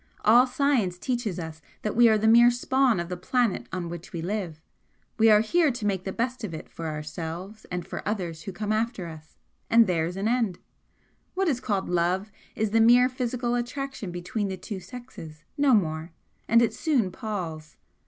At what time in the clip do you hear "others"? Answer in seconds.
8.03-8.41